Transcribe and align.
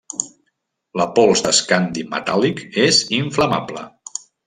La 1.01 1.05
pols 1.19 1.45
d'escandi 1.49 2.07
metàl·lic 2.17 2.65
és 2.89 3.07
inflamable. 3.23 3.89